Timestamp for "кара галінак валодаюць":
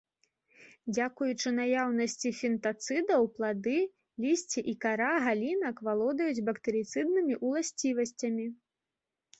4.87-6.45